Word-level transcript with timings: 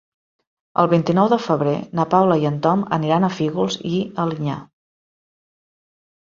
El 0.83 0.87
vint-i-nou 0.93 1.29
de 1.33 1.37
febrer 1.47 1.75
na 1.99 2.07
Paula 2.15 2.39
i 2.45 2.49
en 2.51 2.59
Tom 2.65 2.83
aniran 2.99 3.29
a 3.29 3.31
Fígols 3.37 3.79
i 3.93 4.03
Alinyà. 4.27 4.59